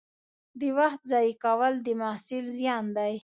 د 0.59 0.61
وخت 0.77 1.01
ضایع 1.11 1.33
کول 1.43 1.73
د 1.85 1.87
محصل 2.01 2.45
زیان 2.57 2.85
دی. 2.97 3.13